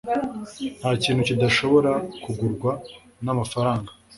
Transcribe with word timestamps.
ntakintu 0.79 1.21
kidashobora 1.27 1.91
kugurwa 2.23 2.71
namafaranga 3.23 3.91